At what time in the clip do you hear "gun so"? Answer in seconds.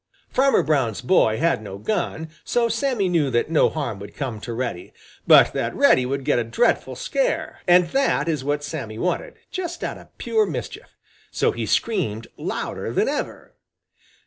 1.77-2.67